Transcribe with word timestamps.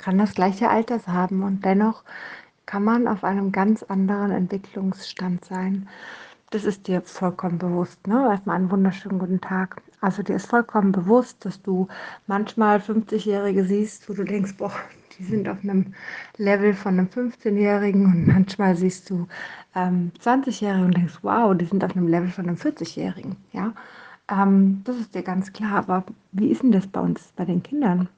kann 0.00 0.18
das 0.18 0.34
gleiche 0.34 0.70
Alters 0.70 1.06
haben 1.06 1.42
und 1.42 1.64
dennoch 1.64 2.02
kann 2.66 2.82
man 2.84 3.06
auf 3.06 3.22
einem 3.22 3.52
ganz 3.52 3.82
anderen 3.82 4.30
Entwicklungsstand 4.30 5.44
sein. 5.44 5.88
Das 6.50 6.64
ist 6.64 6.88
dir 6.88 7.02
vollkommen 7.02 7.58
bewusst. 7.58 8.06
Ne? 8.06 8.26
Erstmal 8.30 8.56
einen 8.56 8.70
wunderschönen 8.70 9.18
guten 9.18 9.40
Tag. 9.40 9.82
Also 10.00 10.22
dir 10.22 10.36
ist 10.36 10.46
vollkommen 10.46 10.90
bewusst, 10.90 11.44
dass 11.44 11.62
du 11.62 11.86
manchmal 12.26 12.78
50-Jährige 12.78 13.64
siehst, 13.64 14.08
wo 14.08 14.14
du 14.14 14.24
denkst, 14.24 14.56
boah, 14.56 14.72
die 15.18 15.24
sind 15.24 15.48
auf 15.48 15.58
einem 15.62 15.94
Level 16.38 16.72
von 16.72 16.98
einem 16.98 17.08
15-Jährigen 17.08 18.06
und 18.06 18.26
manchmal 18.26 18.74
siehst 18.76 19.10
du 19.10 19.28
ähm, 19.74 20.12
20-Jährige 20.20 20.84
und 20.84 20.96
denkst, 20.96 21.18
wow, 21.22 21.54
die 21.56 21.66
sind 21.66 21.84
auf 21.84 21.94
einem 21.94 22.08
Level 22.08 22.30
von 22.30 22.48
einem 22.48 22.56
40-Jährigen. 22.56 23.36
Ja? 23.52 23.74
Ähm, 24.30 24.80
das 24.84 24.96
ist 24.96 25.14
dir 25.14 25.22
ganz 25.22 25.52
klar. 25.52 25.78
Aber 25.78 26.04
wie 26.32 26.48
ist 26.48 26.62
denn 26.62 26.72
das 26.72 26.86
bei 26.86 27.00
uns, 27.00 27.32
bei 27.36 27.44
den 27.44 27.62
Kindern? 27.62 28.08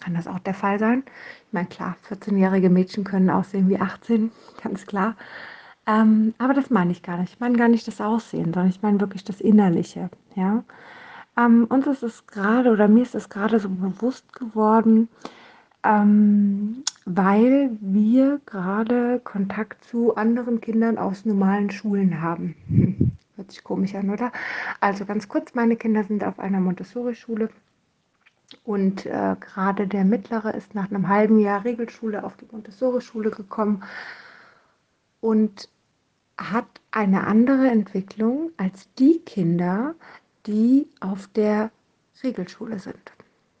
Kann 0.00 0.14
das 0.14 0.26
auch 0.26 0.38
der 0.38 0.54
Fall 0.54 0.78
sein? 0.78 1.04
Ich 1.46 1.52
meine, 1.52 1.68
klar, 1.68 1.96
14-jährige 2.08 2.70
Mädchen 2.70 3.04
können 3.04 3.30
aussehen 3.30 3.68
wie 3.68 3.78
18, 3.78 4.30
ganz 4.62 4.86
klar. 4.86 5.16
Ähm, 5.86 6.34
aber 6.38 6.52
das 6.54 6.70
meine 6.70 6.92
ich 6.92 7.02
gar 7.02 7.16
nicht. 7.18 7.34
Ich 7.34 7.40
meine 7.40 7.56
gar 7.56 7.68
nicht 7.68 7.86
das 7.86 8.00
Aussehen, 8.00 8.46
sondern 8.46 8.68
ich 8.68 8.82
meine 8.82 9.00
wirklich 9.00 9.24
das 9.24 9.40
Innerliche. 9.40 10.10
Ja? 10.34 10.64
Ähm, 11.36 11.66
uns 11.66 11.86
ist 11.86 12.02
es 12.02 12.26
gerade, 12.26 12.70
oder 12.70 12.88
mir 12.88 13.02
ist 13.02 13.14
es 13.14 13.28
gerade 13.28 13.60
so 13.60 13.68
bewusst 13.68 14.32
geworden, 14.32 15.08
ähm, 15.84 16.82
weil 17.04 17.70
wir 17.80 18.40
gerade 18.46 19.20
Kontakt 19.22 19.84
zu 19.84 20.16
anderen 20.16 20.60
Kindern 20.60 20.98
aus 20.98 21.24
normalen 21.24 21.70
Schulen 21.70 22.20
haben. 22.20 22.56
Hört 23.36 23.52
sich 23.52 23.62
komisch 23.62 23.94
an, 23.94 24.10
oder? 24.10 24.32
Also 24.80 25.04
ganz 25.04 25.28
kurz, 25.28 25.54
meine 25.54 25.76
Kinder 25.76 26.04
sind 26.04 26.24
auf 26.24 26.40
einer 26.40 26.60
Montessori-Schule 26.60 27.50
und 28.64 29.06
äh, 29.06 29.36
gerade 29.40 29.86
der 29.86 30.04
Mittlere 30.04 30.54
ist 30.54 30.74
nach 30.74 30.90
einem 30.90 31.08
halben 31.08 31.38
Jahr 31.38 31.64
Regelschule 31.64 32.24
auf 32.24 32.36
die 32.36 32.46
Montessori-Schule 32.50 33.30
gekommen 33.30 33.82
und 35.20 35.68
hat 36.38 36.66
eine 36.90 37.26
andere 37.26 37.68
Entwicklung 37.68 38.50
als 38.56 38.88
die 38.98 39.20
Kinder, 39.20 39.94
die 40.46 40.86
auf 41.00 41.28
der 41.28 41.70
Regelschule 42.22 42.78
sind. 42.78 43.12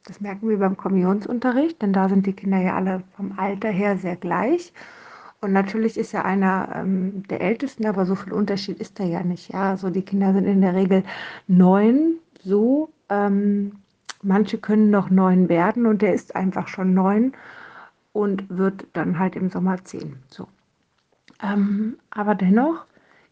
Das 0.04 0.20
merken 0.20 0.48
wir 0.48 0.58
beim 0.58 0.76
Kommunionsunterricht, 0.76 1.82
denn 1.82 1.92
da 1.92 2.08
sind 2.08 2.26
die 2.26 2.32
Kinder 2.32 2.58
ja 2.58 2.76
alle 2.76 3.02
vom 3.16 3.38
Alter 3.38 3.70
her 3.70 3.96
sehr 3.96 4.16
gleich. 4.16 4.72
Und 5.40 5.52
natürlich 5.52 5.98
ist 5.98 6.12
ja 6.12 6.24
einer 6.24 6.68
ähm, 6.76 7.24
der 7.28 7.40
Ältesten, 7.40 7.86
aber 7.86 8.06
so 8.06 8.14
viel 8.14 8.32
Unterschied 8.32 8.78
ist 8.78 9.00
da 9.00 9.04
ja 9.04 9.22
nicht. 9.22 9.52
Ja, 9.52 9.70
also 9.70 9.90
die 9.90 10.02
Kinder 10.02 10.32
sind 10.32 10.44
in 10.44 10.60
der 10.60 10.74
Regel 10.74 11.02
neun, 11.48 12.18
so. 12.42 12.90
Ähm, 13.08 13.72
manche 14.26 14.58
können 14.58 14.90
noch 14.90 15.10
neun 15.10 15.48
werden 15.48 15.86
und 15.86 16.02
der 16.02 16.14
ist 16.14 16.36
einfach 16.36 16.68
schon 16.68 16.94
neun 16.94 17.32
und 18.12 18.48
wird 18.48 18.86
dann 18.92 19.18
halt 19.18 19.36
im 19.36 19.50
Sommer 19.50 19.84
zehn. 19.84 20.16
So. 20.28 20.48
Ähm, 21.42 21.98
aber 22.10 22.34
dennoch 22.34 22.84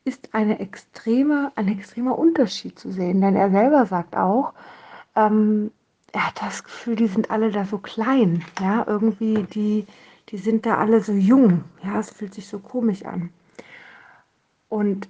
ist 0.05 0.35
eine 0.35 0.61
extreme, 0.61 1.53
ein 1.57 1.69
extremer 1.69 2.19
Unterschied 2.19 2.79
zu 2.79 2.93
sehen, 2.93 3.21
denn 3.21 3.37
er 3.37 3.51
selber 3.51 3.87
sagt 3.87 4.17
auch, 4.17 4.53
ähm, 5.17 5.71
er 6.13 6.29
hat 6.29 6.41
das 6.43 6.63
Gefühl, 6.63 6.97
die 6.97 7.07
sind 7.07 7.31
alle 7.31 7.51
da 7.51 7.65
so 7.65 7.79
klein, 7.79 8.45
ja, 8.61 8.85
irgendwie, 8.87 9.43
die, 9.45 9.87
die 10.29 10.37
sind 10.37 10.67
da 10.67 10.77
alle 10.77 11.01
so 11.01 11.13
jung, 11.13 11.65
ja, 11.83 11.99
es 11.99 12.11
fühlt 12.11 12.35
sich 12.35 12.47
so 12.47 12.59
komisch 12.59 13.05
an. 13.05 13.31
Und 14.69 15.09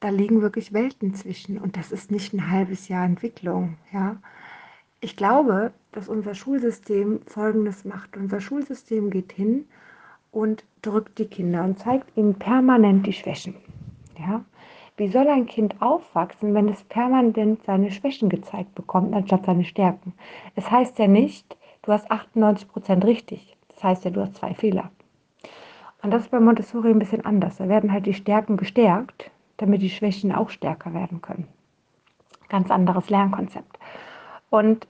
da 0.00 0.10
liegen 0.10 0.42
wirklich 0.42 0.72
Welten 0.72 1.14
zwischen 1.14 1.58
und 1.58 1.76
das 1.76 1.90
ist 1.90 2.10
nicht 2.10 2.34
ein 2.34 2.50
halbes 2.50 2.88
Jahr 2.88 3.04
Entwicklung, 3.04 3.78
ja. 3.92 4.16
Ich 5.00 5.16
glaube, 5.16 5.72
dass 5.92 6.08
unser 6.08 6.34
Schulsystem 6.34 7.20
Folgendes 7.26 7.84
macht. 7.84 8.16
Unser 8.16 8.40
Schulsystem 8.40 9.10
geht 9.10 9.32
hin 9.32 9.66
und 10.32 10.64
drückt 10.82 11.18
die 11.18 11.26
Kinder 11.26 11.64
und 11.64 11.78
zeigt 11.78 12.16
ihnen 12.16 12.34
permanent 12.34 13.06
die 13.06 13.12
Schwächen. 13.12 13.56
Ja? 14.18 14.44
Wie 14.96 15.08
soll 15.08 15.28
ein 15.28 15.46
Kind 15.46 15.80
aufwachsen, 15.82 16.54
wenn 16.54 16.68
es 16.68 16.82
permanent 16.84 17.62
seine 17.64 17.90
Schwächen 17.90 18.30
gezeigt 18.30 18.74
bekommt, 18.74 19.14
anstatt 19.14 19.44
seine 19.44 19.64
Stärken? 19.64 20.14
Es 20.54 20.70
heißt 20.70 20.98
ja 20.98 21.06
nicht, 21.06 21.56
du 21.82 21.92
hast 21.92 22.10
98 22.10 22.68
Prozent 22.68 23.04
richtig. 23.04 23.56
Das 23.68 23.84
heißt 23.84 24.04
ja, 24.06 24.10
du 24.10 24.22
hast 24.22 24.36
zwei 24.36 24.54
Fehler. 24.54 24.90
Und 26.02 26.10
das 26.10 26.22
ist 26.22 26.30
bei 26.30 26.40
Montessori 26.40 26.90
ein 26.90 26.98
bisschen 26.98 27.24
anders. 27.26 27.58
Da 27.58 27.68
werden 27.68 27.92
halt 27.92 28.06
die 28.06 28.14
Stärken 28.14 28.56
gestärkt, 28.56 29.30
damit 29.58 29.82
die 29.82 29.90
Schwächen 29.90 30.32
auch 30.32 30.48
stärker 30.48 30.94
werden 30.94 31.20
können. 31.20 31.48
Ganz 32.48 32.70
anderes 32.70 33.10
Lernkonzept. 33.10 33.78
Und 34.50 34.86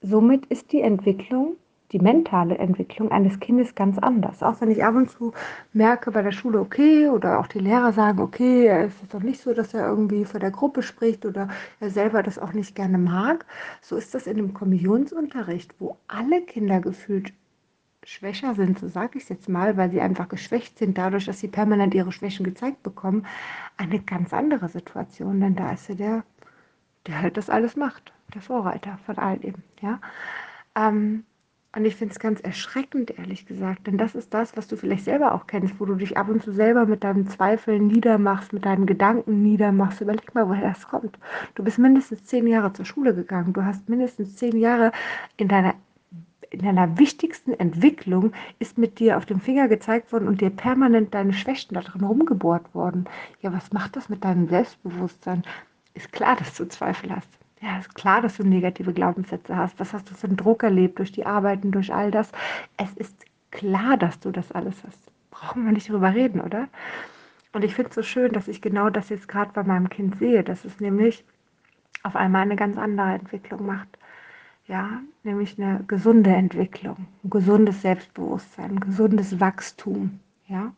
somit 0.00 0.46
ist 0.46 0.72
die 0.72 0.80
Entwicklung 0.80 1.56
die 1.92 1.98
mentale 1.98 2.58
Entwicklung 2.58 3.10
eines 3.10 3.40
Kindes 3.40 3.74
ganz 3.74 3.98
anders. 3.98 4.42
Auch 4.42 4.60
wenn 4.60 4.70
ich 4.70 4.84
ab 4.84 4.94
und 4.94 5.10
zu 5.10 5.32
merke 5.72 6.12
bei 6.12 6.22
der 6.22 6.32
Schule, 6.32 6.60
okay, 6.60 7.08
oder 7.08 7.40
auch 7.40 7.48
die 7.48 7.58
Lehrer 7.58 7.92
sagen, 7.92 8.20
okay, 8.20 8.68
es 8.68 9.02
ist 9.02 9.12
doch 9.12 9.22
nicht 9.22 9.40
so, 9.40 9.54
dass 9.54 9.74
er 9.74 9.86
irgendwie 9.86 10.24
vor 10.24 10.40
der 10.40 10.52
Gruppe 10.52 10.82
spricht 10.82 11.26
oder 11.26 11.48
er 11.80 11.90
selber 11.90 12.22
das 12.22 12.38
auch 12.38 12.52
nicht 12.52 12.74
gerne 12.74 12.98
mag. 12.98 13.44
So 13.80 13.96
ist 13.96 14.14
das 14.14 14.26
in 14.26 14.36
dem 14.36 14.54
Kommissionsunterricht, 14.54 15.74
wo 15.80 15.96
alle 16.06 16.42
Kinder 16.42 16.80
gefühlt 16.80 17.32
schwächer 18.04 18.54
sind, 18.54 18.78
so 18.78 18.88
sage 18.88 19.18
ich 19.18 19.24
es 19.24 19.28
jetzt 19.28 19.48
mal, 19.48 19.76
weil 19.76 19.90
sie 19.90 20.00
einfach 20.00 20.28
geschwächt 20.28 20.78
sind, 20.78 20.96
dadurch, 20.96 21.26
dass 21.26 21.40
sie 21.40 21.48
permanent 21.48 21.94
ihre 21.94 22.12
Schwächen 22.12 22.44
gezeigt 22.44 22.82
bekommen, 22.82 23.26
eine 23.76 24.00
ganz 24.00 24.32
andere 24.32 24.68
Situation. 24.68 25.40
Denn 25.40 25.54
da 25.54 25.72
ist 25.72 25.88
ja 25.88 25.94
der, 25.96 26.24
der 27.06 27.20
halt 27.20 27.36
das 27.36 27.50
alles 27.50 27.76
macht, 27.76 28.12
der 28.30 28.42
Vorreiter 28.42 28.98
von 29.06 29.18
all 29.18 29.38
dem. 29.38 29.54
Ja? 29.80 30.00
Ähm, 30.76 31.24
und 31.76 31.84
ich 31.84 31.94
finde 31.94 32.12
es 32.12 32.18
ganz 32.18 32.40
erschreckend, 32.40 33.16
ehrlich 33.16 33.46
gesagt, 33.46 33.86
denn 33.86 33.96
das 33.96 34.16
ist 34.16 34.34
das, 34.34 34.56
was 34.56 34.66
du 34.66 34.76
vielleicht 34.76 35.04
selber 35.04 35.34
auch 35.34 35.46
kennst, 35.46 35.78
wo 35.78 35.84
du 35.84 35.94
dich 35.94 36.16
ab 36.16 36.28
und 36.28 36.42
zu 36.42 36.52
selber 36.52 36.84
mit 36.84 37.04
deinen 37.04 37.28
Zweifeln 37.28 37.86
niedermachst, 37.86 38.52
mit 38.52 38.64
deinen 38.64 38.86
Gedanken 38.86 39.42
niedermachst. 39.42 40.00
Überleg 40.00 40.34
mal, 40.34 40.48
woher 40.48 40.68
das 40.68 40.88
kommt. 40.88 41.16
Du 41.54 41.62
bist 41.62 41.78
mindestens 41.78 42.24
zehn 42.24 42.48
Jahre 42.48 42.72
zur 42.72 42.86
Schule 42.86 43.14
gegangen. 43.14 43.52
Du 43.52 43.64
hast 43.64 43.88
mindestens 43.88 44.34
zehn 44.34 44.58
Jahre 44.58 44.90
in 45.36 45.46
deiner 45.46 45.74
in 46.50 46.62
deiner 46.62 46.98
wichtigsten 46.98 47.52
Entwicklung 47.52 48.32
ist 48.58 48.76
mit 48.76 48.98
dir 48.98 49.16
auf 49.16 49.24
dem 49.24 49.40
Finger 49.40 49.68
gezeigt 49.68 50.12
worden 50.12 50.26
und 50.26 50.40
dir 50.40 50.50
permanent 50.50 51.14
deine 51.14 51.32
Schwächen 51.32 51.74
da 51.74 51.80
drin 51.80 52.02
rumgebohrt 52.02 52.74
worden. 52.74 53.04
Ja, 53.40 53.52
was 53.52 53.72
macht 53.72 53.94
das 53.94 54.08
mit 54.08 54.24
deinem 54.24 54.48
Selbstbewusstsein? 54.48 55.44
Ist 55.94 56.10
klar, 56.10 56.34
dass 56.34 56.56
du 56.56 56.66
Zweifel 56.66 57.14
hast. 57.14 57.39
Ja, 57.60 57.78
ist 57.78 57.94
klar, 57.94 58.22
dass 58.22 58.36
du 58.38 58.44
negative 58.44 58.92
Glaubenssätze 58.92 59.56
hast. 59.56 59.78
Was 59.80 59.92
hast 59.92 60.10
du 60.10 60.14
für 60.14 60.26
einen 60.26 60.36
Druck 60.36 60.62
erlebt 60.62 60.98
durch 60.98 61.12
die 61.12 61.26
Arbeiten, 61.26 61.70
durch 61.72 61.92
all 61.92 62.10
das? 62.10 62.32
Es 62.76 62.92
ist 62.94 63.24
klar, 63.50 63.96
dass 63.96 64.18
du 64.20 64.30
das 64.30 64.50
alles 64.52 64.82
hast. 64.84 64.98
Brauchen 65.30 65.64
wir 65.66 65.72
nicht 65.72 65.88
drüber 65.90 66.14
reden, 66.14 66.40
oder? 66.40 66.68
Und 67.52 67.64
ich 67.64 67.74
finde 67.74 67.90
es 67.90 67.94
so 67.96 68.02
schön, 68.02 68.32
dass 68.32 68.48
ich 68.48 68.62
genau 68.62 68.90
das 68.90 69.08
jetzt 69.10 69.28
gerade 69.28 69.52
bei 69.52 69.62
meinem 69.62 69.88
Kind 69.90 70.18
sehe, 70.18 70.42
dass 70.42 70.64
es 70.64 70.80
nämlich 70.80 71.24
auf 72.02 72.16
einmal 72.16 72.42
eine 72.42 72.56
ganz 72.56 72.78
andere 72.78 73.12
Entwicklung 73.14 73.66
macht. 73.66 73.98
Ja, 74.66 75.00
nämlich 75.24 75.60
eine 75.60 75.84
gesunde 75.86 76.30
Entwicklung, 76.30 77.08
ein 77.24 77.30
gesundes 77.30 77.82
Selbstbewusstsein, 77.82 78.72
ein 78.72 78.80
gesundes 78.80 79.40
Wachstum. 79.40 80.20
Ja. 80.46 80.72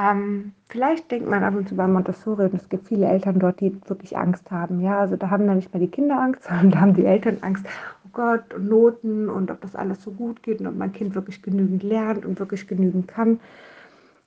Ähm, 0.00 0.52
vielleicht 0.68 1.10
denkt 1.10 1.28
man 1.28 1.44
ab 1.44 1.54
und 1.54 1.68
zu 1.68 1.76
bei 1.76 1.86
Montessori, 1.86 2.44
und 2.44 2.54
es 2.54 2.68
gibt 2.68 2.88
viele 2.88 3.06
Eltern 3.06 3.38
dort, 3.38 3.60
die 3.60 3.76
wirklich 3.86 4.16
Angst 4.16 4.50
haben. 4.50 4.80
Ja, 4.80 5.00
also 5.00 5.16
da 5.16 5.28
haben 5.28 5.46
dann 5.46 5.56
nicht 5.56 5.74
mehr 5.74 5.80
die 5.80 5.90
Kinder 5.90 6.18
Angst, 6.18 6.44
sondern 6.48 6.70
da 6.70 6.80
haben 6.80 6.94
die 6.94 7.04
Eltern 7.04 7.38
Angst, 7.42 7.66
oh 8.06 8.08
Gott, 8.12 8.54
und 8.54 8.68
Noten 8.68 9.28
und 9.28 9.50
ob 9.50 9.60
das 9.60 9.76
alles 9.76 10.02
so 10.02 10.10
gut 10.12 10.42
geht 10.42 10.60
und 10.60 10.68
ob 10.68 10.76
mein 10.76 10.92
Kind 10.92 11.14
wirklich 11.14 11.42
genügend 11.42 11.82
lernt 11.82 12.24
und 12.24 12.38
wirklich 12.38 12.66
genügend 12.66 13.08
kann. 13.08 13.40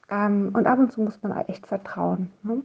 Ähm, 0.10 0.52
und 0.54 0.68
ab 0.68 0.78
und 0.78 0.92
zu 0.92 1.02
muss 1.02 1.22
man 1.24 1.36
echt 1.48 1.66
vertrauen. 1.66 2.30
Ne? 2.44 2.62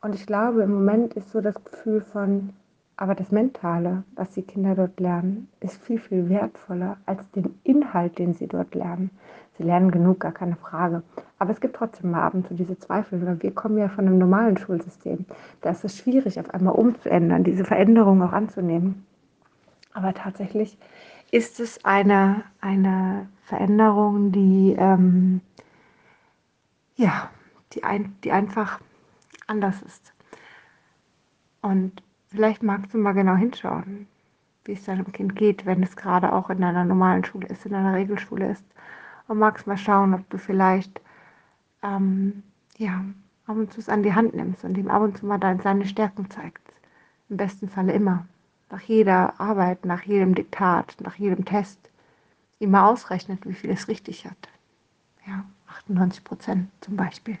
Und 0.00 0.14
ich 0.14 0.26
glaube, 0.26 0.62
im 0.62 0.72
Moment 0.72 1.14
ist 1.14 1.30
so 1.32 1.40
das 1.40 1.62
Gefühl 1.62 2.00
von, 2.00 2.50
aber 2.96 3.14
das 3.14 3.30
Mentale, 3.30 4.04
was 4.14 4.30
die 4.30 4.42
Kinder 4.42 4.74
dort 4.74 4.98
lernen, 5.00 5.48
ist 5.60 5.82
viel, 5.82 5.98
viel 5.98 6.28
wertvoller 6.28 6.96
als 7.04 7.20
den 7.32 7.58
Inhalt, 7.64 8.18
den 8.18 8.32
sie 8.32 8.46
dort 8.46 8.74
lernen. 8.74 9.10
Sie 9.58 9.64
lernen 9.64 9.90
genug, 9.90 10.20
gar 10.20 10.30
keine 10.32 10.54
Frage. 10.54 11.02
Aber 11.40 11.50
es 11.50 11.60
gibt 11.60 11.74
trotzdem 11.74 12.12
mal 12.12 12.22
ab 12.22 12.34
und 12.34 12.46
zu 12.46 12.54
diese 12.54 12.78
Zweifel, 12.78 13.26
weil 13.26 13.42
wir 13.42 13.52
kommen 13.52 13.76
ja 13.76 13.88
von 13.88 14.06
einem 14.06 14.18
normalen 14.18 14.56
Schulsystem. 14.56 15.26
Da 15.60 15.70
ist 15.70 15.84
es 15.84 15.98
schwierig, 15.98 16.38
auf 16.38 16.54
einmal 16.54 16.74
umzuändern, 16.74 17.42
diese 17.42 17.64
Veränderung 17.64 18.22
auch 18.22 18.32
anzunehmen. 18.32 19.04
Aber 19.94 20.14
tatsächlich 20.14 20.78
ist 21.32 21.58
es 21.58 21.84
eine, 21.84 22.44
eine 22.60 23.28
Veränderung, 23.42 24.30
die, 24.30 24.76
ähm, 24.78 25.40
ja, 26.94 27.28
die, 27.72 27.82
ein, 27.82 28.14
die 28.22 28.30
einfach 28.30 28.80
anders 29.48 29.82
ist. 29.82 30.12
Und 31.62 32.00
vielleicht 32.28 32.62
magst 32.62 32.94
du 32.94 32.98
mal 32.98 33.12
genau 33.12 33.34
hinschauen, 33.34 34.06
wie 34.64 34.72
es 34.74 34.84
deinem 34.84 35.10
Kind 35.10 35.34
geht, 35.34 35.66
wenn 35.66 35.82
es 35.82 35.96
gerade 35.96 36.32
auch 36.32 36.48
in 36.48 36.62
einer 36.62 36.84
normalen 36.84 37.24
Schule 37.24 37.48
ist, 37.48 37.66
in 37.66 37.74
einer 37.74 37.94
Regelschule 37.94 38.52
ist 38.52 38.64
und 39.28 39.38
magst 39.38 39.66
mal 39.66 39.76
schauen, 39.76 40.14
ob 40.14 40.28
du 40.30 40.38
vielleicht 40.38 41.00
ähm, 41.82 42.42
ja, 42.76 43.04
ab 43.46 43.56
und 43.56 43.72
zu 43.72 43.80
es 43.80 43.88
an 43.88 44.02
die 44.02 44.14
Hand 44.14 44.34
nimmst 44.34 44.64
und 44.64 44.76
ihm 44.76 44.88
ab 44.88 45.02
und 45.02 45.18
zu 45.18 45.26
mal 45.26 45.38
deine, 45.38 45.62
seine 45.62 45.86
Stärken 45.86 46.30
zeigst. 46.30 46.64
Im 47.28 47.36
besten 47.36 47.68
Falle 47.68 47.92
immer. 47.92 48.26
Nach 48.70 48.80
jeder 48.80 49.38
Arbeit, 49.40 49.84
nach 49.84 50.02
jedem 50.02 50.34
Diktat, 50.34 50.96
nach 51.00 51.14
jedem 51.14 51.44
Test. 51.44 51.78
ihm 52.58 52.72
mal 52.72 52.88
ausrechnet, 52.88 53.46
wie 53.46 53.54
viel 53.54 53.70
es 53.70 53.88
richtig 53.88 54.26
hat. 54.26 54.48
Ja, 55.26 55.44
98 55.68 56.24
Prozent 56.24 56.70
zum 56.80 56.96
Beispiel. 56.96 57.38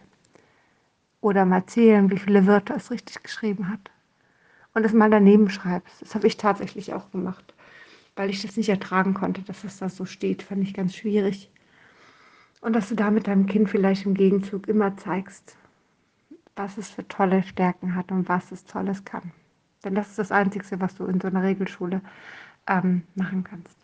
Oder 1.20 1.44
mal 1.44 1.66
zählen, 1.66 2.10
wie 2.10 2.18
viele 2.18 2.46
Wörter 2.46 2.76
es 2.76 2.90
richtig 2.90 3.22
geschrieben 3.22 3.68
hat. 3.68 3.90
Und 4.74 4.84
es 4.84 4.92
mal 4.92 5.10
daneben 5.10 5.50
schreibst. 5.50 6.00
Das 6.02 6.14
habe 6.14 6.26
ich 6.26 6.36
tatsächlich 6.36 6.94
auch 6.94 7.10
gemacht, 7.10 7.54
weil 8.14 8.30
ich 8.30 8.42
das 8.42 8.56
nicht 8.56 8.68
ertragen 8.68 9.14
konnte, 9.14 9.42
dass 9.42 9.64
es 9.64 9.78
da 9.78 9.88
so 9.88 10.04
steht. 10.04 10.42
Fand 10.42 10.62
ich 10.62 10.74
ganz 10.74 10.94
schwierig. 10.94 11.50
Und 12.60 12.74
dass 12.74 12.88
du 12.88 12.94
da 12.94 13.10
mit 13.10 13.26
deinem 13.26 13.46
Kind 13.46 13.70
vielleicht 13.70 14.04
im 14.06 14.14
Gegenzug 14.14 14.68
immer 14.68 14.96
zeigst, 14.96 15.56
was 16.56 16.76
es 16.76 16.90
für 16.90 17.06
tolle 17.06 17.42
Stärken 17.42 17.94
hat 17.94 18.10
und 18.10 18.28
was 18.28 18.50
es 18.50 18.64
Tolles 18.64 19.04
kann. 19.04 19.32
Denn 19.84 19.94
das 19.94 20.08
ist 20.08 20.18
das 20.18 20.32
Einzige, 20.32 20.80
was 20.80 20.96
du 20.96 21.06
in 21.06 21.20
so 21.20 21.28
einer 21.28 21.44
Regelschule 21.44 22.00
ähm, 22.66 23.02
machen 23.14 23.44
kannst. 23.44 23.76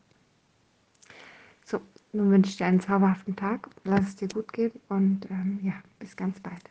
So, 1.64 1.80
nun 2.12 2.30
wünsche 2.30 2.50
ich 2.50 2.56
dir 2.56 2.66
einen 2.66 2.80
zauberhaften 2.80 3.36
Tag. 3.36 3.68
Lass 3.84 4.08
es 4.08 4.16
dir 4.16 4.28
gut 4.28 4.52
gehen 4.52 4.72
und 4.88 5.30
ähm, 5.30 5.60
ja, 5.62 5.74
bis 6.00 6.16
ganz 6.16 6.40
bald. 6.40 6.62